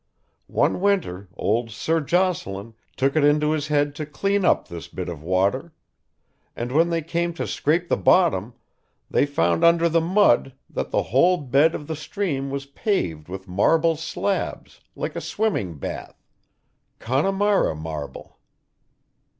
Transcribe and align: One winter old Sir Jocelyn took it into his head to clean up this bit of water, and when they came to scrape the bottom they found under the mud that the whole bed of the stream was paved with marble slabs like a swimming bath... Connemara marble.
One 0.47 0.81
winter 0.81 1.29
old 1.37 1.69
Sir 1.69 1.99
Jocelyn 2.01 2.73
took 2.97 3.15
it 3.15 3.23
into 3.23 3.51
his 3.51 3.67
head 3.67 3.93
to 3.97 4.05
clean 4.07 4.43
up 4.43 4.67
this 4.67 4.87
bit 4.87 5.07
of 5.07 5.21
water, 5.21 5.73
and 6.55 6.71
when 6.71 6.89
they 6.89 7.03
came 7.03 7.35
to 7.35 7.45
scrape 7.45 7.87
the 7.87 7.97
bottom 7.97 8.55
they 9.11 9.27
found 9.27 9.63
under 9.63 9.87
the 9.87 10.01
mud 10.01 10.53
that 10.71 10.89
the 10.89 11.03
whole 11.03 11.37
bed 11.37 11.75
of 11.75 11.85
the 11.85 11.95
stream 11.95 12.49
was 12.49 12.65
paved 12.65 13.29
with 13.29 13.47
marble 13.47 13.95
slabs 13.95 14.81
like 14.95 15.15
a 15.15 15.21
swimming 15.21 15.77
bath... 15.77 16.25
Connemara 16.97 17.75
marble. 17.75 18.39